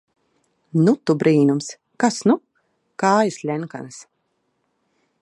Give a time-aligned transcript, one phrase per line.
[0.87, 1.69] Nu, tu brīnums!
[2.05, 2.39] Kas nu!
[3.05, 4.03] Kājas ļenkanas...